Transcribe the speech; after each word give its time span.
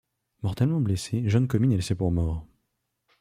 Mortellement 0.41 0.81
blessé, 0.81 1.29
John 1.29 1.47
Comyn 1.47 1.69
est 1.69 1.75
laissé 1.75 1.93
pour 1.93 2.11
mort. 2.11 2.43